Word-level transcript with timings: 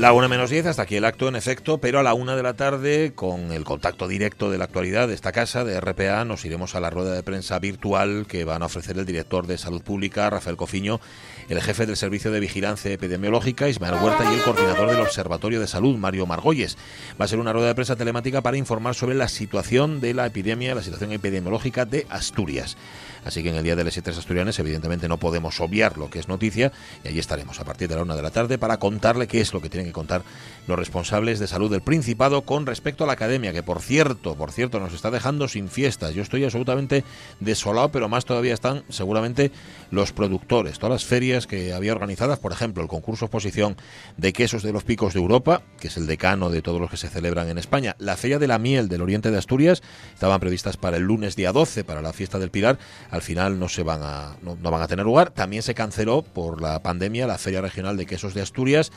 La 0.00 0.14
una 0.14 0.28
menos 0.28 0.48
10, 0.48 0.64
hasta 0.64 0.80
aquí 0.80 0.96
el 0.96 1.04
acto 1.04 1.28
en 1.28 1.36
efecto, 1.36 1.76
pero 1.76 1.98
a 1.98 2.02
la 2.02 2.14
una 2.14 2.34
de 2.34 2.42
la 2.42 2.54
tarde, 2.54 3.12
con 3.14 3.52
el 3.52 3.64
contacto 3.64 4.08
directo 4.08 4.50
de 4.50 4.56
la 4.56 4.64
actualidad 4.64 5.08
de 5.08 5.12
esta 5.12 5.30
casa, 5.30 5.62
de 5.62 5.78
RPA, 5.78 6.24
nos 6.24 6.42
iremos 6.46 6.74
a 6.74 6.80
la 6.80 6.88
rueda 6.88 7.12
de 7.12 7.22
prensa 7.22 7.58
virtual 7.58 8.24
que 8.26 8.46
van 8.46 8.62
a 8.62 8.64
ofrecer 8.64 8.96
el 8.96 9.04
director 9.04 9.46
de 9.46 9.58
Salud 9.58 9.82
Pública, 9.82 10.30
Rafael 10.30 10.56
Cofiño, 10.56 11.02
el 11.50 11.60
jefe 11.60 11.84
del 11.84 11.98
Servicio 11.98 12.30
de 12.30 12.40
Vigilancia 12.40 12.90
Epidemiológica, 12.90 13.68
Ismael 13.68 14.02
Huerta, 14.02 14.24
y 14.32 14.36
el 14.36 14.42
coordinador 14.42 14.88
del 14.88 15.00
Observatorio 15.00 15.60
de 15.60 15.66
Salud, 15.66 15.98
Mario 15.98 16.24
Margolles. 16.24 16.78
Va 17.20 17.26
a 17.26 17.28
ser 17.28 17.38
una 17.38 17.52
rueda 17.52 17.68
de 17.68 17.74
prensa 17.74 17.96
telemática 17.96 18.40
para 18.40 18.56
informar 18.56 18.94
sobre 18.94 19.14
la 19.14 19.28
situación 19.28 20.00
de 20.00 20.14
la 20.14 20.24
epidemia, 20.24 20.74
la 20.74 20.82
situación 20.82 21.12
epidemiológica 21.12 21.84
de 21.84 22.06
Asturias. 22.08 22.78
Así 23.24 23.42
que 23.42 23.50
en 23.50 23.56
el 23.56 23.64
Día 23.64 23.76
de 23.76 23.84
las 23.84 23.94
Tres 23.94 24.16
Asturianes, 24.16 24.58
evidentemente, 24.58 25.08
no 25.08 25.18
podemos 25.18 25.60
obviar 25.60 25.98
lo 25.98 26.08
que 26.08 26.20
es 26.20 26.28
noticia 26.28 26.72
y 27.04 27.08
allí 27.08 27.18
estaremos 27.18 27.60
a 27.60 27.64
partir 27.64 27.88
de 27.88 27.96
la 27.96 28.02
una 28.02 28.16
de 28.16 28.22
la 28.22 28.30
tarde 28.30 28.56
para 28.56 28.78
contarle 28.78 29.26
qué 29.26 29.42
es 29.42 29.52
lo 29.52 29.60
que 29.60 29.68
tienen 29.68 29.89
que 29.90 29.94
contar 29.94 30.22
los 30.66 30.78
responsables 30.78 31.38
de 31.38 31.46
salud 31.46 31.70
del 31.70 31.80
Principado 31.80 32.42
con 32.42 32.66
respecto 32.66 33.04
a 33.04 33.06
la 33.06 33.14
academia, 33.14 33.52
que 33.52 33.62
por 33.62 33.80
cierto, 33.80 34.36
por 34.36 34.52
cierto, 34.52 34.78
nos 34.78 34.92
está 34.92 35.10
dejando 35.10 35.48
sin 35.48 35.68
fiestas. 35.68 36.14
Yo 36.14 36.22
estoy 36.22 36.44
absolutamente 36.44 37.04
desolado, 37.40 37.90
pero 37.90 38.08
más 38.08 38.24
todavía 38.24 38.54
están 38.54 38.84
seguramente 38.88 39.50
los 39.90 40.12
productores, 40.12 40.78
todas 40.78 40.92
las 40.92 41.04
ferias 41.04 41.46
que 41.46 41.72
había 41.72 41.92
organizadas, 41.92 42.38
por 42.38 42.52
ejemplo, 42.52 42.82
el 42.82 42.88
concurso 42.88 43.24
exposición 43.24 43.76
de 44.16 44.32
quesos 44.32 44.62
de 44.62 44.72
los 44.72 44.84
picos 44.84 45.14
de 45.14 45.20
Europa, 45.20 45.62
que 45.80 45.88
es 45.88 45.96
el 45.96 46.06
decano 46.06 46.50
de 46.50 46.62
todos 46.62 46.80
los 46.80 46.90
que 46.90 46.96
se 46.96 47.08
celebran 47.08 47.48
en 47.48 47.58
España, 47.58 47.96
la 47.98 48.16
feria 48.16 48.38
de 48.38 48.46
la 48.46 48.58
miel 48.58 48.88
del 48.88 49.02
oriente 49.02 49.30
de 49.30 49.38
Asturias, 49.38 49.82
estaban 50.14 50.40
previstas 50.40 50.76
para 50.76 50.96
el 50.96 51.02
lunes 51.02 51.36
día 51.36 51.52
12, 51.52 51.84
para 51.84 52.02
la 52.02 52.12
fiesta 52.12 52.38
del 52.38 52.50
Pilar, 52.50 52.78
al 53.10 53.22
final 53.22 53.58
no 53.58 53.68
se 53.68 53.82
van 53.82 54.02
a 54.02 54.36
no, 54.42 54.56
van 54.56 54.82
a 54.82 54.88
tener 54.88 55.04
lugar. 55.04 55.30
También 55.30 55.62
se 55.62 55.74
canceló 55.74 56.22
por 56.22 56.60
la 56.60 56.82
pandemia 56.82 57.26
la 57.26 57.38
Feria 57.38 57.60
Regional 57.60 57.96
de 57.96 58.06
Quesos 58.06 58.34
de 58.34 58.42
Asturias. 58.42 58.92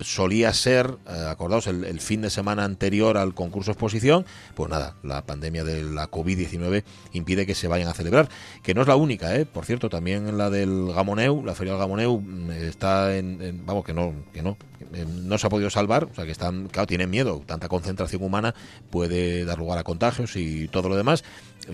Solía 0.00 0.52
ser, 0.52 0.98
eh, 1.08 1.26
acordaos, 1.28 1.66
el, 1.66 2.00
fin 2.00 2.22
de 2.22 2.30
semana 2.30 2.64
anterior 2.64 3.16
al 3.16 3.34
concurso 3.34 3.72
exposición. 3.72 4.24
Pues 4.54 4.70
nada, 4.70 4.96
la 5.02 5.24
pandemia 5.26 5.64
de 5.64 5.82
la 5.82 6.10
COVID-19 6.10 6.84
impide 7.12 7.46
que 7.46 7.54
se 7.54 7.68
vayan 7.68 7.88
a 7.88 7.94
celebrar. 7.94 8.28
Que 8.62 8.74
no 8.74 8.82
es 8.82 8.88
la 8.88 8.96
única, 8.96 9.36
¿eh? 9.36 9.46
Por 9.46 9.64
cierto, 9.64 9.88
también 9.88 10.36
la 10.38 10.50
del 10.50 10.92
Gamoneu, 10.92 11.44
la 11.44 11.54
Feria 11.54 11.72
del 11.72 11.80
Gamoneu, 11.80 12.20
mm, 12.20 12.50
está 12.50 13.16
en, 13.16 13.62
vamos, 13.66 13.84
que 13.84 13.94
no, 13.94 14.12
que 14.32 14.42
no, 14.42 14.56
eh, 14.92 15.06
no 15.06 15.38
se 15.38 15.46
ha 15.46 15.50
podido 15.50 15.70
salvar, 15.70 16.04
o 16.04 16.14
sea 16.14 16.24
que 16.24 16.32
están, 16.32 16.68
claro, 16.68 16.86
tienen 16.86 17.10
miedo, 17.10 17.42
tanta 17.46 17.68
concentración 17.68 18.22
humana 18.22 18.54
puede 18.90 19.44
dar 19.44 19.58
lugar 19.58 19.78
a 19.78 19.84
contagios 19.84 20.36
y 20.36 20.68
todo 20.68 20.88
lo 20.88 20.96
demás. 20.96 21.24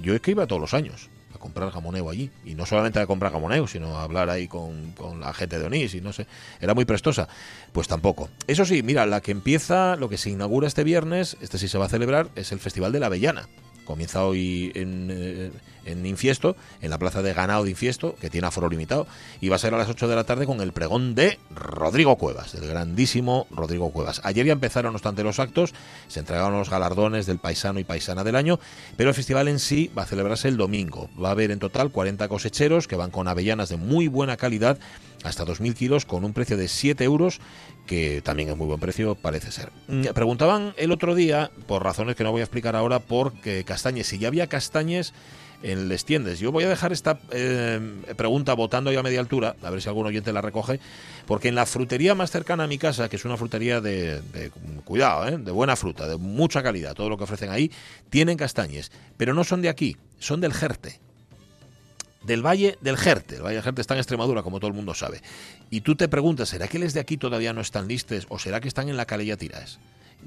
Yo 0.02 0.14
es 0.14 0.20
que 0.20 0.34
todos 0.34 0.60
los 0.60 0.74
años 0.74 1.08
comprar 1.46 1.70
jamoneo 1.70 2.10
allí. 2.10 2.30
Y 2.44 2.54
no 2.54 2.66
solamente 2.66 2.98
a 2.98 3.06
comprar 3.06 3.32
jamoneo, 3.32 3.66
sino 3.66 3.98
a 3.98 4.02
hablar 4.02 4.28
ahí 4.30 4.48
con, 4.48 4.92
con, 4.92 5.20
la 5.20 5.32
gente 5.32 5.58
de 5.58 5.66
Onís 5.66 5.94
y 5.94 6.00
no 6.00 6.12
sé. 6.12 6.26
Era 6.60 6.74
muy 6.74 6.84
prestosa. 6.84 7.28
Pues 7.72 7.88
tampoco. 7.88 8.28
Eso 8.46 8.64
sí, 8.64 8.82
mira, 8.82 9.06
la 9.06 9.20
que 9.20 9.30
empieza, 9.30 9.96
lo 9.96 10.08
que 10.08 10.18
se 10.18 10.30
inaugura 10.30 10.66
este 10.66 10.84
viernes, 10.84 11.36
este 11.40 11.58
sí 11.58 11.68
se 11.68 11.78
va 11.78 11.86
a 11.86 11.88
celebrar, 11.88 12.28
es 12.34 12.52
el 12.52 12.58
Festival 12.58 12.92
de 12.92 13.00
la 13.00 13.06
Avellana 13.06 13.48
comienza 13.86 14.24
hoy 14.24 14.72
en, 14.74 15.08
eh, 15.10 15.50
en, 15.86 16.04
Infiesto, 16.04 16.56
en 16.82 16.90
la 16.90 16.98
plaza 16.98 17.22
de 17.22 17.32
ganado 17.32 17.64
de 17.64 17.70
Infiesto, 17.70 18.14
que 18.20 18.28
tiene 18.28 18.46
aforo 18.46 18.68
limitado, 18.68 19.06
y 19.40 19.48
va 19.48 19.56
a 19.56 19.58
ser 19.58 19.72
a 19.72 19.78
las 19.78 19.88
8 19.88 20.08
de 20.08 20.16
la 20.16 20.24
tarde 20.24 20.44
con 20.44 20.60
el 20.60 20.72
pregón 20.72 21.14
de 21.14 21.38
Rodrigo 21.54 22.16
Cuevas, 22.16 22.54
el 22.54 22.66
grandísimo 22.68 23.46
Rodrigo 23.50 23.90
Cuevas. 23.90 24.20
Ayer 24.24 24.44
ya 24.44 24.52
empezaron, 24.52 24.92
no 24.92 24.96
obstante, 24.96 25.22
los 25.22 25.38
actos, 25.38 25.72
se 26.08 26.20
entregaron 26.20 26.58
los 26.58 26.68
galardones 26.68 27.24
del 27.24 27.38
paisano 27.38 27.78
y 27.78 27.84
paisana 27.84 28.24
del 28.24 28.36
año, 28.36 28.60
pero 28.96 29.10
el 29.10 29.14
festival 29.14 29.48
en 29.48 29.58
sí 29.58 29.90
va 29.96 30.02
a 30.02 30.06
celebrarse 30.06 30.48
el 30.48 30.56
domingo. 30.56 31.08
Va 31.22 31.28
a 31.28 31.32
haber 31.32 31.50
en 31.50 31.58
total 31.58 31.90
40 31.90 32.28
cosecheros 32.28 32.86
que 32.86 32.96
van 32.96 33.10
con 33.10 33.28
avellanas 33.28 33.68
de 33.68 33.76
muy 33.76 34.08
buena 34.08 34.36
calidad, 34.36 34.78
hasta 35.26 35.44
2.000 35.44 35.74
kilos, 35.74 36.06
con 36.06 36.24
un 36.24 36.32
precio 36.32 36.56
de 36.56 36.68
7 36.68 37.02
euros, 37.04 37.40
que 37.86 38.22
también 38.22 38.48
es 38.48 38.56
muy 38.56 38.66
buen 38.66 38.80
precio, 38.80 39.14
parece 39.14 39.50
ser. 39.50 39.70
Preguntaban 40.14 40.74
el 40.76 40.92
otro 40.92 41.14
día, 41.14 41.50
por 41.66 41.82
razones 41.82 42.16
que 42.16 42.24
no 42.24 42.32
voy 42.32 42.40
a 42.40 42.44
explicar 42.44 42.76
ahora, 42.76 43.00
por 43.00 43.32
castañes. 43.64 44.06
Si 44.06 44.18
ya 44.18 44.28
había 44.28 44.46
castañes 44.46 45.12
en 45.62 45.88
Les 45.88 46.04
Tiendes. 46.04 46.38
Yo 46.38 46.52
voy 46.52 46.64
a 46.64 46.68
dejar 46.68 46.92
esta 46.92 47.18
eh, 47.30 47.80
pregunta 48.16 48.54
votando 48.54 48.92
ya 48.92 49.00
a 49.00 49.02
media 49.02 49.20
altura, 49.20 49.56
a 49.62 49.70
ver 49.70 49.82
si 49.82 49.88
algún 49.88 50.06
oyente 50.06 50.32
la 50.32 50.40
recoge, 50.40 50.80
porque 51.26 51.48
en 51.48 51.54
la 51.54 51.66
frutería 51.66 52.14
más 52.14 52.30
cercana 52.30 52.64
a 52.64 52.66
mi 52.66 52.78
casa, 52.78 53.08
que 53.08 53.16
es 53.16 53.24
una 53.24 53.36
frutería 53.36 53.80
de, 53.80 54.20
de 54.20 54.50
cuidado, 54.84 55.26
¿eh? 55.28 55.38
de 55.38 55.50
buena 55.50 55.76
fruta, 55.76 56.06
de 56.06 56.16
mucha 56.16 56.62
calidad, 56.62 56.94
todo 56.94 57.08
lo 57.08 57.16
que 57.16 57.24
ofrecen 57.24 57.50
ahí, 57.50 57.70
tienen 58.10 58.36
castañes, 58.36 58.92
pero 59.16 59.34
no 59.34 59.44
son 59.44 59.62
de 59.62 59.68
aquí, 59.68 59.96
son 60.18 60.40
del 60.40 60.52
Jerte 60.52 61.00
del 62.26 62.44
Valle 62.44 62.78
del 62.80 62.96
Jerte. 62.96 63.36
El 63.36 63.42
Valle 63.42 63.56
del 63.56 63.64
Jerte 63.64 63.80
está 63.80 63.94
en 63.94 64.00
Extremadura, 64.00 64.42
como 64.42 64.58
todo 64.58 64.68
el 64.68 64.74
mundo 64.74 64.94
sabe. 64.94 65.22
Y 65.70 65.80
tú 65.80 65.96
te 65.96 66.08
preguntas, 66.08 66.48
¿será 66.48 66.68
que 66.68 66.78
les 66.78 66.92
de 66.92 67.00
aquí 67.00 67.16
todavía 67.16 67.52
no 67.52 67.60
están 67.60 67.88
listes 67.88 68.26
o 68.28 68.38
será 68.38 68.60
que 68.60 68.68
están 68.68 68.88
en 68.88 68.96
la 68.96 69.06
Calella 69.06 69.36
Tiraes? 69.36 69.78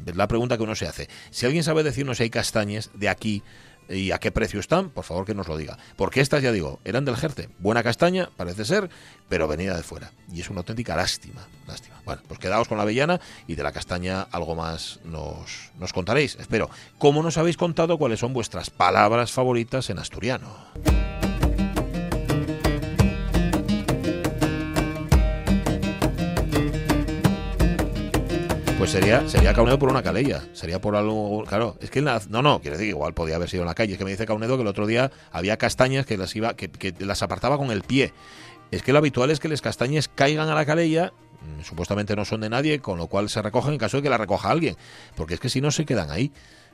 Es 0.06 0.16
la 0.16 0.28
pregunta 0.28 0.58
que 0.58 0.64
uno 0.64 0.76
se 0.76 0.88
hace. 0.88 1.10
Si 1.30 1.46
alguien 1.46 1.64
sabe 1.64 1.84
decirnos 1.84 2.18
si 2.18 2.24
hay 2.24 2.30
castañes 2.30 2.90
de 2.94 3.10
aquí 3.10 3.44
y 3.90 4.12
a 4.12 4.20
qué 4.20 4.32
precio 4.32 4.60
están, 4.60 4.92
por 4.92 5.04
favor 5.04 5.26
que 5.26 5.34
nos 5.34 5.48
lo 5.48 5.58
diga. 5.58 5.78
Porque 5.96 6.22
estas, 6.22 6.44
ya 6.44 6.52
digo, 6.52 6.80
eran 6.86 7.06
del 7.06 7.18
Jerte. 7.18 7.50
Buena 7.58 7.84
castaña, 7.84 8.30
parece 8.38 8.64
ser, 8.66 8.90
pero 9.28 9.48
venida 9.48 9.76
de 9.76 9.84
fuera. 9.84 10.12
Y 10.32 10.42
es 10.42 10.50
una 10.50 10.60
auténtica 10.60 10.96
lástima. 10.96 11.48
Lástima. 11.68 12.02
Bueno, 12.06 12.22
pues 12.28 12.40
quedaos 12.40 12.68
con 12.68 12.78
la 12.78 12.84
avellana 12.84 13.20
y 13.48 13.56
de 13.56 13.64
la 13.64 13.72
castaña 13.72 14.22
algo 14.32 14.56
más 14.56 15.00
nos, 15.04 15.72
nos 15.80 15.92
contaréis. 15.92 16.38
Espero. 16.40 16.70
¿Cómo 16.98 17.24
nos 17.24 17.38
habéis 17.38 17.58
contado 17.58 17.98
cuáles 17.98 18.20
son 18.20 18.32
vuestras 18.32 18.70
palabras 18.70 19.32
favoritas 19.32 19.90
en 19.90 20.00
asturiano? 20.00 21.09
Sería, 28.90 29.30
sería 29.30 29.54
Caunedo 29.54 29.78
por 29.78 29.92
una 29.92 30.02
calella, 30.02 30.42
sería 30.54 30.82
por 30.82 30.96
algo, 30.96 31.44
claro, 31.44 31.78
es 31.80 31.92
que 31.92 32.02
no, 32.02 32.20
no, 32.42 32.60
quiere 32.60 32.76
decir, 32.76 32.90
igual 32.90 33.14
podía 33.14 33.36
haber 33.36 33.48
sido 33.48 33.62
en 33.62 33.68
la 33.68 33.76
calle, 33.76 33.92
es 33.92 34.00
que 34.00 34.04
me 34.04 34.10
dice 34.10 34.26
Caunedo 34.26 34.56
que 34.56 34.64
el 34.64 34.68
otro 34.68 34.88
día 34.88 35.12
había 35.32 35.58
castañas 35.58 36.08
que 36.08 36.18
las 36.18 36.36
iba, 36.36 36.56
que, 36.56 36.72
que 36.72 36.96
las 37.06 37.22
apartaba 37.22 37.60
con 37.60 37.70
el 37.70 37.84
pie. 37.84 38.14
Es 38.72 38.82
que 38.82 38.92
lo 38.92 38.98
habitual 38.98 39.30
es 39.30 39.40
que 39.40 39.48
las 39.48 39.62
castañas 39.62 40.08
caigan 40.08 40.50
a 40.50 40.56
la 40.56 40.66
calella, 40.66 41.14
mm, 41.42 41.62
supuestamente 41.62 42.16
no 42.16 42.26
son 42.26 42.42
de 42.42 42.50
nadie, 42.50 42.80
con 42.80 42.98
lo 42.98 43.06
cual 43.06 43.30
se 43.30 43.44
recogen 43.44 43.74
en 43.74 43.78
caso 43.78 43.98
de 43.98 44.04
que 44.04 44.10
la 44.10 44.18
recoja 44.18 44.50
alguien, 44.50 44.76
porque 45.16 45.36
es 45.36 45.40
que 45.40 45.50
si 45.50 45.62
no 45.62 45.70
se 45.70 45.86
quedan 45.86 46.10
ahí 46.10 46.32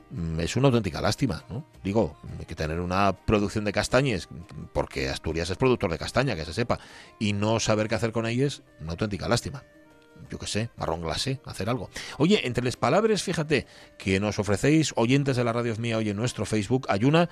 mm, 0.08 0.40
es 0.40 0.56
una 0.56 0.68
auténtica 0.68 1.02
lástima, 1.02 1.44
¿no? 1.50 1.66
Digo, 1.84 2.16
hay 2.38 2.46
que 2.46 2.54
tener 2.54 2.80
una 2.80 3.12
producción 3.12 3.66
de 3.66 3.72
castañas, 3.72 4.26
porque 4.72 5.10
Asturias 5.10 5.50
es 5.50 5.58
productor 5.58 5.90
de 5.90 5.98
castaña, 5.98 6.34
que 6.34 6.46
se 6.46 6.54
sepa, 6.54 6.78
y 7.18 7.34
no 7.34 7.60
saber 7.60 7.88
qué 7.88 7.94
hacer 7.94 8.12
con 8.12 8.24
ellas, 8.24 8.62
una 8.80 8.92
auténtica 8.92 9.28
lástima 9.28 9.64
yo 10.30 10.38
qué 10.38 10.46
sé, 10.46 10.70
marrón 10.76 11.02
glacé, 11.02 11.40
hacer 11.44 11.68
algo. 11.68 11.90
Oye, 12.18 12.46
entre 12.46 12.64
las 12.64 12.76
palabras, 12.76 13.22
fíjate, 13.22 13.66
que 13.98 14.20
nos 14.20 14.38
ofrecéis 14.38 14.92
oyentes 14.96 15.36
de 15.36 15.44
la 15.44 15.52
radio 15.52 15.74
mía 15.76 15.98
hoy 15.98 16.10
en 16.10 16.16
nuestro 16.16 16.46
Facebook, 16.46 16.86
hay 16.88 17.04
una 17.04 17.28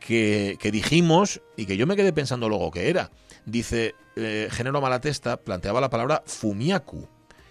que, 0.00 0.56
que 0.60 0.70
dijimos 0.70 1.40
y 1.56 1.66
que 1.66 1.76
yo 1.76 1.86
me 1.86 1.96
quedé 1.96 2.12
pensando 2.12 2.48
luego 2.48 2.70
que 2.70 2.88
era. 2.90 3.10
Dice, 3.44 3.94
eh, 4.16 4.48
Género 4.50 4.80
Malatesta 4.80 5.38
planteaba 5.38 5.80
la 5.80 5.90
palabra 5.90 6.22
fumiaku. 6.26 7.08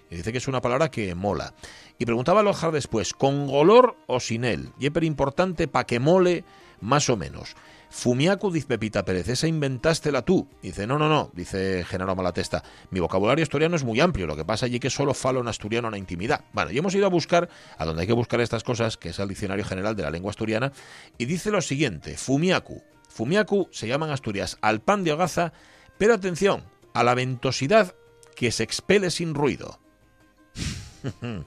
Y 0.10 0.16
dice 0.16 0.31
que 0.31 0.38
es 0.38 0.48
una 0.48 0.62
palabra 0.62 0.90
que 0.90 1.13
mola. 1.16 1.54
Y 1.98 2.06
preguntaba 2.06 2.40
a 2.40 2.44
Lojar 2.44 2.72
después, 2.72 3.13
¿con 3.13 3.48
olor 3.50 3.98
o 4.07 4.19
sin 4.19 4.45
él? 4.45 4.72
Y 4.80 4.88
es 4.88 5.04
importante 5.04 5.68
para 5.68 5.86
que 5.86 6.00
mole 6.00 6.45
más 6.80 7.10
o 7.10 7.18
menos. 7.18 7.56
Fumiacu, 7.89 8.51
dice 8.51 8.68
Pepita 8.68 9.06
Pérez, 9.06 9.28
esa 9.30 9.48
inventástela 9.48 10.24
tú. 10.24 10.48
Dice, 10.62 10.88
no, 10.88 10.98
no, 10.98 11.10
no, 11.10 11.31
dice 11.34 11.86
Genaro 11.86 12.16
Malatesta. 12.16 12.63
Mi 12.92 13.00
vocabulario 13.00 13.44
asturiano 13.44 13.75
es 13.75 13.84
muy 13.84 14.00
amplio, 14.00 14.28
lo 14.28 14.36
que 14.36 14.45
pasa 14.45 14.66
allí 14.66 14.80
que 14.80 14.89
solo 14.89 15.13
falo 15.13 15.39
en 15.39 15.48
asturiano 15.48 15.88
en 15.88 15.94
la 15.94 15.98
intimidad. 15.98 16.45
Bueno, 16.54 16.72
y 16.72 16.78
hemos 16.78 16.94
ido 16.95 17.06
a 17.06 17.10
buscar, 17.10 17.50
a 17.78 17.86
donde 17.86 18.01
hay 18.01 18.07
que 18.07 18.13
buscar 18.13 18.42
estas 18.42 18.63
cosas, 18.63 18.98
que 18.98 19.10
es 19.10 19.19
el 19.19 19.30
Diccionario 19.30 19.66
General 19.66 19.95
de 19.95 20.04
la 20.04 20.12
Lengua 20.12 20.31
Asturiana, 20.31 20.72
y 21.18 21.25
dice 21.25 21.51
lo 21.51 21.62
siguiente, 21.62 22.18
Fumiacu. 22.18 22.84
Fumiacu 23.10 23.69
se 23.72 23.88
llama 23.88 24.06
en 24.06 24.12
Asturias 24.12 24.57
al 24.62 24.81
pan 24.81 25.04
de 25.04 25.13
hogaza, 25.13 25.54
pero 25.98 26.13
atención, 26.13 26.63
a 26.94 27.04
la 27.04 27.16
ventosidad 27.16 27.95
que 28.36 28.51
se 28.51 28.63
expele 28.63 29.10
sin 29.12 29.33
ruido. 29.33 29.80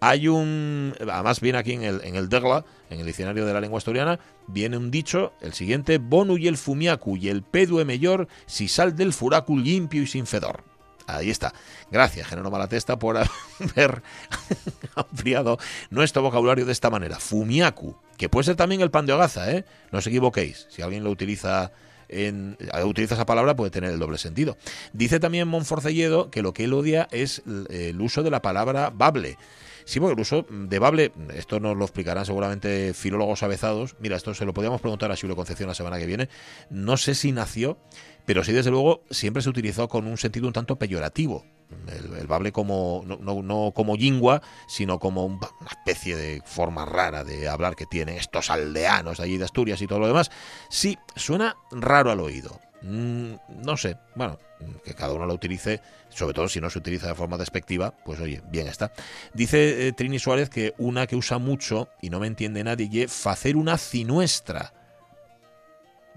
Hay 0.00 0.28
un, 0.28 0.94
además 1.00 1.40
viene 1.40 1.58
aquí 1.58 1.72
en 1.72 1.82
el, 1.82 2.00
en 2.04 2.14
el 2.14 2.28
Degla, 2.28 2.64
en 2.90 3.00
el 3.00 3.06
diccionario 3.06 3.44
de 3.44 3.52
la 3.52 3.60
lengua 3.60 3.78
asturiana, 3.78 4.20
viene 4.46 4.76
un 4.76 4.90
dicho, 4.90 5.32
el 5.40 5.54
siguiente, 5.54 5.98
bonu 5.98 6.36
y 6.36 6.46
el 6.46 6.56
fumiacu 6.56 7.16
y 7.16 7.28
el 7.28 7.42
pedue 7.42 7.84
mayor 7.84 8.28
si 8.46 8.68
sal 8.68 8.94
del 8.94 9.12
furacu 9.12 9.58
limpio 9.58 10.02
y 10.02 10.06
sin 10.06 10.26
fedor. 10.26 10.62
Ahí 11.08 11.30
está. 11.30 11.54
Gracias, 11.90 12.28
Genero 12.28 12.50
Malatesta, 12.50 12.98
por 12.98 13.16
haber 13.76 14.02
ampliado 14.94 15.58
nuestro 15.90 16.22
vocabulario 16.22 16.66
de 16.66 16.72
esta 16.72 16.90
manera. 16.90 17.18
Fumiacu, 17.18 17.96
que 18.16 18.28
puede 18.28 18.44
ser 18.44 18.56
también 18.56 18.82
el 18.82 18.90
pan 18.90 19.06
de 19.06 19.14
hogaza, 19.14 19.50
¿eh? 19.50 19.64
No 19.90 19.98
os 19.98 20.06
equivoquéis. 20.06 20.66
Si 20.68 20.82
alguien 20.82 21.02
lo 21.02 21.10
utiliza 21.10 21.72
en, 22.08 22.56
utiliza 22.84 23.14
esa 23.14 23.26
palabra 23.26 23.56
puede 23.56 23.70
tener 23.70 23.90
el 23.90 23.98
doble 23.98 24.18
sentido. 24.18 24.56
Dice 24.92 25.20
también 25.20 25.48
Monforcelledo 25.48 26.30
que 26.30 26.42
lo 26.42 26.52
que 26.52 26.64
él 26.64 26.72
odia 26.72 27.08
es 27.10 27.42
el 27.70 28.00
uso 28.00 28.22
de 28.22 28.30
la 28.30 28.42
palabra 28.42 28.90
bable. 28.90 29.38
Sí, 29.88 30.00
porque 30.00 30.12
el 30.12 30.20
uso 30.20 30.44
de 30.50 30.78
bable, 30.78 31.12
esto 31.32 31.60
nos 31.60 31.74
lo 31.74 31.86
explicarán 31.86 32.26
seguramente 32.26 32.92
filólogos 32.92 33.42
avezados. 33.42 33.96
Mira, 34.00 34.16
esto 34.18 34.34
se 34.34 34.44
lo 34.44 34.52
podíamos 34.52 34.82
preguntar 34.82 35.10
a 35.10 35.16
Silvio 35.16 35.34
Concepción 35.34 35.66
la 35.66 35.74
semana 35.74 35.98
que 35.98 36.04
viene. 36.04 36.28
No 36.68 36.98
sé 36.98 37.14
si 37.14 37.32
nació, 37.32 37.78
pero 38.26 38.44
sí, 38.44 38.52
desde 38.52 38.70
luego, 38.70 39.02
siempre 39.10 39.42
se 39.42 39.48
utilizó 39.48 39.88
con 39.88 40.06
un 40.06 40.18
sentido 40.18 40.46
un 40.46 40.52
tanto 40.52 40.76
peyorativo. 40.76 41.46
El, 41.86 42.26
bable 42.26 42.52
como 42.52 43.02
no, 43.06 43.42
no, 43.42 43.72
como 43.74 43.96
yingua, 43.96 44.42
sino 44.66 44.98
como 44.98 45.24
una 45.24 45.48
especie 45.70 46.16
de 46.16 46.42
forma 46.44 46.84
rara 46.84 47.24
de 47.24 47.48
hablar 47.48 47.74
que 47.74 47.86
tienen 47.86 48.16
estos 48.16 48.50
aldeanos 48.50 49.20
allí 49.20 49.38
de 49.38 49.44
Asturias 49.44 49.80
y 49.80 49.86
todo 49.86 50.00
lo 50.00 50.06
demás. 50.06 50.30
Sí, 50.68 50.98
suena 51.16 51.56
raro 51.70 52.10
al 52.10 52.20
oído. 52.20 52.60
Mm, 52.82 53.34
no 53.64 53.76
sé, 53.76 53.96
bueno, 54.14 54.38
que 54.84 54.94
cada 54.94 55.12
uno 55.12 55.26
lo 55.26 55.34
utilice, 55.34 55.80
sobre 56.08 56.34
todo 56.34 56.48
si 56.48 56.60
no 56.60 56.70
se 56.70 56.78
utiliza 56.78 57.08
de 57.08 57.14
forma 57.14 57.36
despectiva, 57.36 57.92
pues 58.04 58.20
oye, 58.20 58.40
bien 58.50 58.68
está. 58.68 58.92
Dice 59.34 59.88
eh, 59.88 59.92
Trini 59.92 60.18
Suárez 60.18 60.48
que 60.48 60.74
una 60.78 61.06
que 61.06 61.16
usa 61.16 61.38
mucho, 61.38 61.88
y 62.00 62.10
no 62.10 62.20
me 62.20 62.26
entiende 62.26 62.62
nadie, 62.64 63.04
es 63.04 63.26
hacer 63.26 63.56
una 63.56 63.78
cinuestra. 63.78 64.72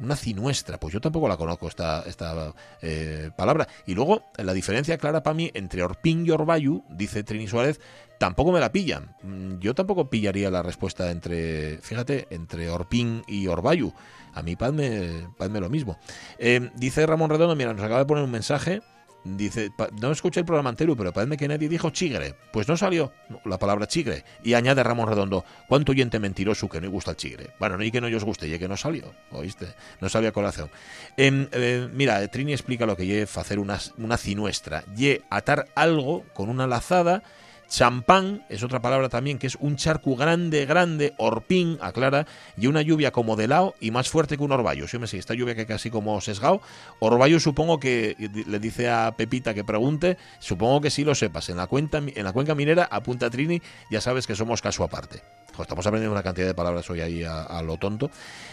Una 0.02 0.16
cinuestra, 0.16 0.80
pues 0.80 0.94
yo 0.94 1.00
tampoco 1.00 1.28
la 1.28 1.38
conozco 1.38 1.68
esta, 1.68 2.04
esta 2.08 2.54
eh, 2.82 3.32
palabra. 3.36 3.68
Y 3.86 3.94
luego, 3.94 4.24
la 4.38 4.54
diferencia 4.54 4.98
clara 4.98 5.24
para 5.24 5.34
mí 5.34 5.52
entre 5.54 5.84
Orpín 5.84 6.26
y 6.26 6.32
Orbayu, 6.32 6.84
dice 6.90 7.24
Trini 7.24 7.48
Suárez, 7.48 7.80
tampoco 8.18 8.52
me 8.52 8.60
la 8.60 8.72
pillan. 8.72 9.16
Mm, 9.24 9.60
yo 9.60 9.74
tampoco 9.74 10.10
pillaría 10.10 10.52
la 10.52 10.64
respuesta 10.64 11.12
entre, 11.12 11.78
fíjate, 11.78 12.28
entre 12.32 12.70
Orpín 12.70 13.24
y 13.28 13.48
Orbayu. 13.48 13.94
A 14.34 14.42
mí 14.44 14.56
padme, 14.56 15.28
lo 15.38 15.70
mismo. 15.70 15.98
Eh, 16.38 16.72
dice 16.76 17.06
Ramón 17.06 17.30
Redondo, 17.30 17.56
mira, 17.56 17.74
nos 17.74 17.84
acaba 17.84 18.00
de 18.00 18.06
poner 18.06 18.24
un 18.24 18.32
mensaje. 18.32 18.82
Dice, 19.24 19.72
no 20.00 20.12
escuché 20.12 20.40
el 20.40 20.46
programa 20.46 20.72
entero, 20.72 20.96
pero 20.96 21.14
parece 21.14 21.38
que 21.38 21.48
nadie 21.48 21.70
dijo 21.70 21.92
chigre. 21.92 22.36
Pues 22.52 22.68
no 22.68 22.76
salió 22.76 23.12
la 23.46 23.60
palabra 23.60 23.88
chigre. 23.88 24.24
Y 24.44 24.54
añade 24.54 24.84
Ramón 24.84 25.08
Redondo, 25.08 25.46
¿cuánto 25.68 25.92
oyente 25.92 26.20
mentiroso 26.20 26.68
que 26.68 26.82
no 26.82 26.90
gusta 26.90 27.12
el 27.12 27.18
chigre? 27.18 27.52
Bueno, 27.60 27.78
no 27.78 27.84
y 27.84 27.92
que 27.92 28.02
no 28.02 28.08
os 28.08 28.24
guste, 28.24 28.48
y 28.48 28.58
que 28.58 28.68
no 28.68 28.78
salió, 28.78 29.14
¿oíste? 29.32 29.68
No 30.00 30.10
salió 30.10 30.30
a 30.30 30.32
colación. 30.32 30.70
Em, 31.18 31.48
eh, 31.52 31.88
mira, 31.94 32.28
Trini 32.28 32.54
explica 32.54 32.86
lo 32.86 32.98
que 32.98 33.06
lleva 33.06 33.30
hacer 33.36 33.60
una, 33.60 33.80
una 33.98 34.18
cinuestra. 34.18 34.84
Ye 34.96 35.22
atar 35.30 35.68
algo 35.76 36.26
con 36.34 36.50
una 36.50 36.66
lazada 36.66 37.24
Champán 37.72 38.44
es 38.50 38.64
otra 38.64 38.82
palabra 38.82 39.08
también 39.08 39.40
que 39.40 39.48
es 39.48 39.56
un 39.56 39.78
charco 39.78 40.18
grande, 40.18 40.66
grande, 40.66 41.14
orpín, 41.18 41.78
aclara, 41.80 42.28
y 42.58 42.68
una 42.68 42.82
lluvia 42.82 43.12
como 43.12 43.38
de 43.38 43.48
lao 43.48 43.76
y 43.80 43.92
más 43.92 44.10
fuerte 44.10 44.36
que 44.36 44.44
un 44.44 44.52
orvallo. 44.52 44.90
Si 44.90 45.00
me 45.00 45.08
sé, 45.08 45.18
esta 45.18 45.36
lluvia 45.36 45.56
que 45.56 45.66
casi 45.66 45.90
como 45.90 46.20
sesgao. 46.20 46.62
Orvallo 47.00 47.40
supongo 47.40 47.80
que 47.80 48.18
le 48.46 48.60
dice 48.60 48.90
a 48.90 49.16
Pepita 49.16 49.54
que 49.54 49.64
pregunte, 49.64 50.18
supongo 50.40 50.82
que 50.82 50.90
sí 50.90 51.06
lo 51.06 51.16
sepas. 51.16 51.48
En 51.48 51.56
la, 51.56 51.68
cuenta, 51.68 52.00
en 52.00 52.24
la 52.26 52.34
cuenca 52.34 52.56
minera, 52.56 52.90
apunta 52.92 53.30
Trini, 53.30 53.62
ya 53.90 54.02
sabes 54.02 54.28
que 54.28 54.36
somos 54.36 54.62
caso 54.62 54.84
aparte. 54.84 55.24
Estamos 55.60 55.86
aprendiendo 55.86 56.14
una 56.14 56.24
cantidad 56.24 56.48
de 56.48 56.54
palabras 56.54 56.90
hoy 56.90 57.02
ahí 57.02 57.24
a, 57.24 57.62
lo 57.62 57.78
tonto. 57.78 58.10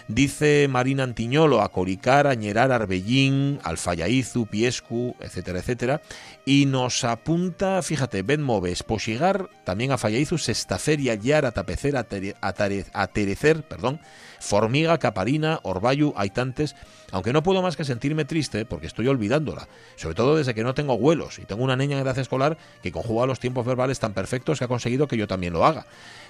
Dice 0.08 0.66
Marina 0.68 1.04
Antiñolo, 1.04 1.62
a 1.62 1.70
Coricar, 1.70 2.26
Añerar, 2.26 2.72
Arbellín, 2.72 3.60
Alfayaizu, 3.62 4.46
Piescu, 4.46 5.14
etcétera, 5.20 5.60
etcétera. 5.60 6.02
Y 6.44 6.66
nos 6.66 7.04
apunta, 7.04 7.82
fíjate, 7.82 8.22
Ben 8.22 8.42
Moves, 8.42 8.82
Posigar, 8.82 9.48
también 9.64 9.92
a 9.92 9.98
Fallaizu, 9.98 10.38
Sestaferia, 10.38 11.14
Yar, 11.14 11.44
Atapecer, 11.44 11.96
Aterecer, 11.96 13.62
perdón, 13.62 14.00
Formiga, 14.40 14.98
Caparina, 14.98 15.60
Orbayu, 15.62 16.14
Aitantes, 16.16 16.74
aunque 17.10 17.32
no 17.32 17.42
puedo 17.42 17.62
más 17.62 17.76
que 17.76 17.84
sentirme 17.84 18.24
triste 18.24 18.64
porque 18.64 18.86
estoy 18.86 19.08
olvidándola, 19.08 19.68
sobre 19.96 20.14
todo 20.14 20.36
desde 20.36 20.54
que 20.54 20.62
no 20.62 20.74
tengo 20.74 20.96
vuelos 20.98 21.38
y 21.38 21.44
tengo 21.44 21.64
una 21.64 21.76
niña 21.76 21.96
en 21.96 22.02
edad 22.02 22.18
escolar 22.18 22.58
que 22.82 22.92
conjuga 22.92 23.26
los 23.26 23.40
tiempos 23.40 23.66
verbales 23.66 23.98
tan 23.98 24.12
perfectos 24.12 24.58
que 24.58 24.64
ha 24.64 24.68
conseguido 24.68 25.08
que 25.08 25.16
yo 25.16 25.26
también 25.26 25.52
lo 25.52 25.64
haga. 25.64 25.86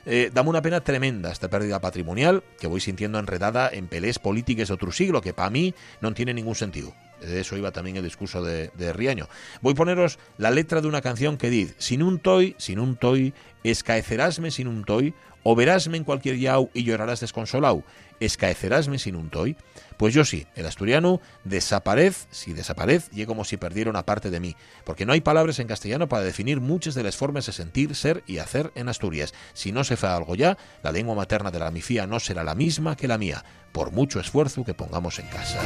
Eh, 0.07 0.31
dame 0.33 0.51
una 0.51 0.58
pena 0.63 0.81
tremenda 0.81 1.31
esta 1.31 1.49
pérdida 1.49 1.81
patrimonial 1.81 2.43
que 2.59 2.67
voy 2.67 2.81
sintiendo 2.81 3.19
enredada 3.19 3.69
en 3.73 3.89
peleas 3.89 4.19
políticas 4.19 4.71
otro 4.71 4.93
siglo 4.93 5.21
que 5.21 5.35
para 5.35 5.51
mí 5.51 5.75
no 6.01 6.13
tiene 6.15 6.35
ningún 6.35 6.55
sentido. 6.55 6.95
De 7.21 7.41
eso 7.41 7.57
iba 7.57 7.73
también 7.73 7.97
el 7.97 8.05
discurso 8.05 8.43
de, 8.43 8.93
Riaño. 8.93 9.29
Voy 9.61 9.73
a 9.73 9.77
poneros 9.77 10.19
la 10.37 10.51
letra 10.51 10.81
de 10.81 10.89
una 10.89 11.01
canción 11.01 11.37
que 11.37 11.51
dice, 11.51 11.75
sin 11.79 12.03
un 12.03 12.19
toy, 12.19 12.55
sin 12.59 12.79
un 12.79 12.97
toy, 12.97 13.35
escaecerásme 13.65 14.51
sin 14.51 14.69
un 14.69 14.85
toy, 14.85 15.15
o 15.43 15.55
verásme 15.55 15.97
en 15.97 16.05
cualquier 16.05 16.37
yau 16.37 16.71
y 16.75 16.85
llorarás 16.85 17.21
desconsolado, 17.21 17.83
escaecerásme 18.21 18.99
sin 18.99 19.17
un 19.17 19.31
toy. 19.31 19.57
Pues 19.97 20.15
yo 20.15 20.25
sí, 20.25 20.47
el 20.55 20.67
asturiano 20.67 21.21
desaparez, 21.45 22.29
si 22.31 22.53
desaparez, 22.53 23.09
y 23.13 23.27
como 23.27 23.45
si 23.45 23.57
perdiera 23.57 23.91
una 23.91 24.07
parte 24.07 24.31
de 24.31 24.41
mí, 24.41 24.55
porque 24.85 25.07
no 25.07 25.13
hay 25.13 25.21
palabras 25.21 25.59
en 25.59 25.67
castellano 25.67 26.09
para 26.09 26.23
definir 26.23 26.61
muchas 26.61 26.95
de 26.95 27.03
las 27.03 27.17
formas 27.17 27.47
de 27.47 27.53
sentir, 27.53 27.95
ser 27.97 28.23
y 28.27 28.39
hacer 28.39 28.71
en 28.77 28.89
Asturias. 28.89 29.35
Si 29.55 29.73
no 29.73 29.83
se 29.83 29.97
fa 29.97 30.15
algo 30.15 30.37
ya, 30.37 30.57
la 30.83 30.93
lengua 30.93 31.17
materna 31.17 31.51
de 31.51 31.59
la 31.59 31.71
mifía 31.71 32.07
no 32.07 32.21
será 32.21 32.45
la 32.45 32.55
misma 32.55 32.97
que 32.97 33.09
la 33.09 33.19
mía, 33.19 33.45
por 33.73 33.91
mucho 33.91 34.21
esfuerzo 34.21 34.65
que 34.65 34.75
pongamos 34.75 35.19
en 35.19 35.27
casa. 35.27 35.61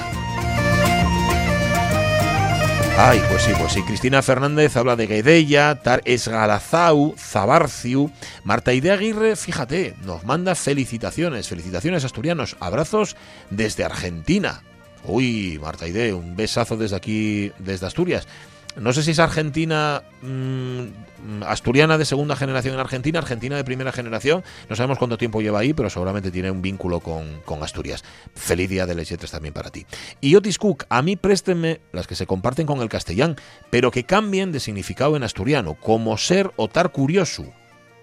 Ay, 2.98 3.20
pues 3.28 3.42
sí, 3.42 3.52
pues 3.58 3.72
sí. 3.72 3.82
Cristina 3.82 4.22
Fernández 4.22 4.76
habla 4.76 4.96
de 4.96 5.06
Guedella, 5.06 5.80
Tar 5.82 6.02
Esgalazau, 6.04 7.14
Zabarciu. 7.18 8.12
Marta 8.44 8.74
Idea 8.74 8.94
Aguirre, 8.94 9.34
fíjate, 9.34 9.94
nos 10.04 10.24
manda 10.24 10.54
felicitaciones, 10.54 11.48
felicitaciones 11.48 12.04
asturianos, 12.04 12.56
abrazos 12.60 13.16
desde 13.50 13.84
Argentina. 13.84 14.62
Uy, 15.04 15.58
Marta 15.60 15.88
Ide, 15.88 16.12
un 16.12 16.36
besazo 16.36 16.76
desde 16.76 16.96
aquí, 16.96 17.50
desde 17.58 17.86
Asturias. 17.86 18.28
No 18.76 18.92
sé 18.94 19.02
si 19.02 19.10
es 19.10 19.18
Argentina 19.18 20.02
mm, 20.22 21.42
asturiana 21.44 21.98
de 21.98 22.06
segunda 22.06 22.36
generación 22.36 22.74
en 22.74 22.80
Argentina, 22.80 23.18
Argentina 23.18 23.56
de 23.56 23.64
primera 23.64 23.92
generación. 23.92 24.42
No 24.70 24.76
sabemos 24.76 24.98
cuánto 24.98 25.18
tiempo 25.18 25.42
lleva 25.42 25.60
ahí, 25.60 25.74
pero 25.74 25.90
seguramente 25.90 26.30
tiene 26.30 26.50
un 26.50 26.62
vínculo 26.62 27.00
con, 27.00 27.62
Asturias. 27.62 28.02
Feliz 28.34 28.70
día 28.70 28.86
de 28.86 28.94
Lechetres 28.94 29.30
también 29.30 29.52
para 29.52 29.70
ti. 29.70 29.86
Y 30.20 30.34
Otis 30.36 30.58
Cook, 30.58 30.84
a 30.88 31.02
mí 31.02 31.16
préstenme 31.16 31.80
las 31.92 32.06
que 32.06 32.14
se 32.14 32.26
comparten 32.26 32.66
con 32.66 32.80
el 32.80 32.88
castellán, 32.88 33.36
pero 33.70 33.90
que 33.90 34.04
cambien 34.04 34.52
de 34.52 34.60
significado 34.60 35.16
en 35.16 35.22
asturiano, 35.22 35.74
como 35.74 36.16
ser 36.16 36.50
o 36.56 36.68
tar 36.68 36.92
curioso. 36.92 37.44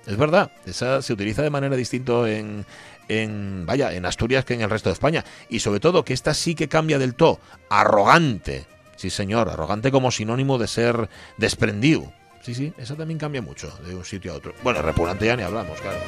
Es 0.05 0.17
verdad, 0.17 0.51
esa 0.65 1.01
se 1.01 1.13
utiliza 1.13 1.41
de 1.41 1.50
manera 1.50 1.75
distinta 1.75 2.29
en, 2.29 2.65
en, 3.10 3.65
vaya, 3.65 3.91
en 3.94 4.05
Asturias 4.05 4.46
que 4.46 4.53
en 4.53 4.62
el 4.62 4.70
resto 4.70 4.89
de 4.89 4.94
España. 4.94 5.25
Y 5.50 5.60
sobre 5.60 5.79
todo 5.79 6.05
que 6.05 6.13
esta 6.13 6.34
sí 6.34 6.55
que 6.55 6.70
cambia 6.70 7.00
del 7.00 7.15
todo. 7.15 7.39
Arrogante 7.70 8.65
Sí, 9.00 9.10
señor, 9.10 9.48
arrogante 9.48 9.91
como 9.91 10.12
sinónimo 10.12 10.58
de 10.58 10.68
ser 10.68 11.08
desprendido. 11.38 12.12
Sí, 12.41 12.53
sí, 12.53 12.74
eso 12.77 12.96
también 12.96 13.18
cambia 13.18 13.41
mucho 13.41 13.74
de 13.88 13.96
un 13.96 14.03
sitio 14.03 14.34
a 14.34 14.36
otro. 14.36 14.53
Bueno, 14.62 14.82
repugnante 14.82 15.25
ya 15.25 15.38
ni 15.38 15.44
hablamos, 15.44 15.79
claro. 15.79 16.00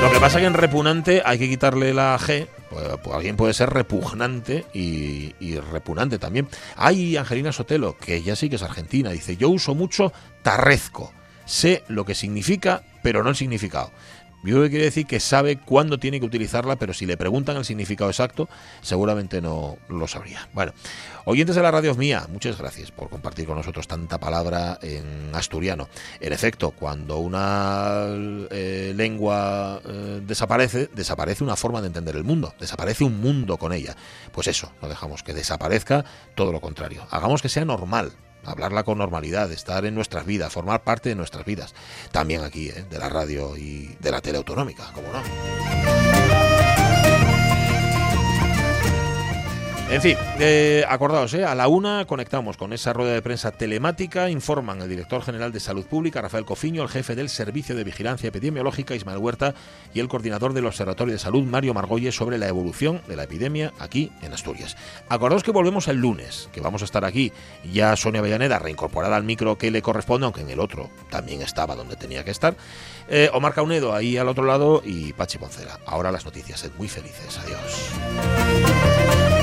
Lo 0.00 0.10
que 0.10 0.18
pasa 0.18 0.38
es 0.38 0.42
que 0.44 0.46
en 0.46 0.54
repugnante 0.54 1.20
hay 1.22 1.38
que 1.38 1.50
quitarle 1.50 1.92
la 1.92 2.18
G. 2.18 2.46
Pues, 2.70 2.88
pues 3.04 3.14
alguien 3.14 3.36
puede 3.36 3.52
ser 3.52 3.68
repugnante 3.68 4.64
y, 4.72 5.34
y, 5.38 5.60
repugnante 5.60 6.18
también. 6.18 6.48
Hay 6.76 7.18
Angelina 7.18 7.52
Sotelo, 7.52 7.98
que 7.98 8.22
ya 8.22 8.34
sí 8.34 8.48
que 8.48 8.56
es 8.56 8.62
argentina, 8.62 9.10
dice, 9.10 9.36
yo 9.36 9.50
uso 9.50 9.74
mucho 9.74 10.14
tarrezco. 10.42 11.12
Sé 11.44 11.84
lo 11.88 12.06
que 12.06 12.14
significa, 12.14 12.84
pero 13.02 13.22
no 13.22 13.28
el 13.28 13.36
significado. 13.36 13.90
Yo 14.44 14.68
quiere 14.68 14.84
decir 14.84 15.06
que 15.06 15.18
sabe 15.18 15.58
cuándo 15.58 15.98
tiene 15.98 16.20
que 16.20 16.26
utilizarla, 16.26 16.76
pero 16.76 16.94
si 16.94 17.06
le 17.06 17.16
preguntan 17.16 17.56
el 17.56 17.64
significado 17.64 18.08
exacto, 18.08 18.48
seguramente 18.82 19.40
no 19.40 19.78
lo 19.88 20.06
sabría. 20.06 20.48
Bueno, 20.52 20.72
oyentes 21.24 21.56
de 21.56 21.62
la 21.62 21.72
radio 21.72 21.94
mía, 21.96 22.26
muchas 22.30 22.56
gracias 22.56 22.92
por 22.92 23.10
compartir 23.10 23.46
con 23.46 23.56
nosotros 23.56 23.88
tanta 23.88 24.18
palabra 24.18 24.78
en 24.80 25.34
asturiano. 25.34 25.88
En 26.20 26.32
efecto, 26.32 26.70
cuando 26.70 27.18
una 27.18 28.06
eh, 28.50 28.92
lengua 28.94 29.80
eh, 29.84 30.20
desaparece, 30.24 30.88
desaparece 30.94 31.42
una 31.42 31.56
forma 31.56 31.80
de 31.80 31.88
entender 31.88 32.14
el 32.14 32.24
mundo, 32.24 32.54
desaparece 32.60 33.02
un 33.02 33.20
mundo 33.20 33.56
con 33.56 33.72
ella. 33.72 33.96
Pues 34.32 34.46
eso, 34.46 34.72
no 34.80 34.88
dejamos 34.88 35.24
que 35.24 35.34
desaparezca, 35.34 36.04
todo 36.36 36.52
lo 36.52 36.60
contrario. 36.60 37.06
Hagamos 37.10 37.42
que 37.42 37.48
sea 37.48 37.64
normal, 37.64 38.12
hablarla 38.44 38.84
con 38.84 38.98
normalidad, 38.98 39.50
estar 39.52 39.84
en 39.84 39.94
nuestras 39.94 40.26
vidas, 40.26 40.52
formar 40.52 40.82
parte 40.82 41.08
de 41.08 41.14
nuestras 41.14 41.44
vidas. 41.44 41.74
También 42.12 42.42
aquí, 42.42 42.68
¿eh? 42.68 42.84
de 42.88 42.98
la 42.98 43.08
radio 43.08 43.56
y 43.56 43.96
de 44.00 44.10
la 44.10 44.20
tele 44.20 44.38
autonómica, 44.38 44.90
como 44.94 45.08
no. 45.12 45.97
En 49.90 50.02
fin, 50.02 50.18
eh, 50.38 50.84
acordaos, 50.86 51.32
eh, 51.32 51.46
a 51.46 51.54
la 51.54 51.66
una 51.66 52.04
conectamos 52.04 52.58
con 52.58 52.74
esa 52.74 52.92
rueda 52.92 53.14
de 53.14 53.22
prensa 53.22 53.52
telemática. 53.52 54.28
Informan 54.28 54.82
el 54.82 54.88
director 54.88 55.22
general 55.22 55.50
de 55.50 55.60
Salud 55.60 55.86
Pública, 55.86 56.20
Rafael 56.20 56.44
Cofiño, 56.44 56.82
el 56.82 56.90
jefe 56.90 57.16
del 57.16 57.30
Servicio 57.30 57.74
de 57.74 57.84
Vigilancia 57.84 58.28
Epidemiológica, 58.28 58.94
Ismael 58.94 59.16
Huerta, 59.16 59.54
y 59.94 60.00
el 60.00 60.08
coordinador 60.08 60.52
del 60.52 60.66
Observatorio 60.66 61.14
de 61.14 61.18
Salud, 61.18 61.42
Mario 61.44 61.72
Margolles, 61.72 62.14
sobre 62.14 62.36
la 62.36 62.48
evolución 62.48 63.00
de 63.08 63.16
la 63.16 63.22
epidemia 63.22 63.72
aquí 63.78 64.12
en 64.20 64.34
Asturias. 64.34 64.76
Acordaos 65.08 65.42
que 65.42 65.52
volvemos 65.52 65.88
el 65.88 65.96
lunes, 65.96 66.50
que 66.52 66.60
vamos 66.60 66.82
a 66.82 66.84
estar 66.84 67.06
aquí. 67.06 67.32
Ya 67.72 67.96
Sonia 67.96 68.20
Avellaneda 68.20 68.58
reincorporada 68.58 69.16
al 69.16 69.24
micro 69.24 69.56
que 69.56 69.70
le 69.70 69.80
corresponde, 69.80 70.26
aunque 70.26 70.42
en 70.42 70.50
el 70.50 70.60
otro 70.60 70.90
también 71.08 71.40
estaba 71.40 71.74
donde 71.74 71.96
tenía 71.96 72.24
que 72.24 72.30
estar. 72.30 72.56
Eh, 73.08 73.30
Omar 73.32 73.54
Caunedo 73.54 73.94
ahí 73.94 74.18
al 74.18 74.28
otro 74.28 74.44
lado 74.44 74.82
y 74.84 75.14
Pachi 75.14 75.38
Poncela. 75.38 75.80
Ahora 75.86 76.12
las 76.12 76.26
noticias, 76.26 76.60
sed 76.60 76.72
muy 76.76 76.88
felices. 76.88 77.38
Adiós. 77.38 79.37